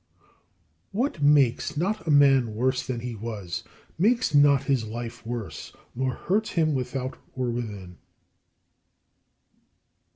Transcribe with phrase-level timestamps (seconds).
[0.19, 0.25] 8.
[0.93, 3.63] What makes not a man worse than he was,
[3.99, 7.99] makes not his life worse, nor hurts him without or within.